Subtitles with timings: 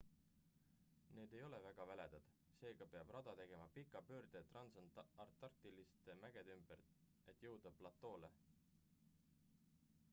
[1.15, 2.23] need ei ole väga väledad
[2.59, 6.81] seega peab rada tegema pika pöörde transantarktiliste mägede ümber
[7.33, 8.31] et jõuda platoole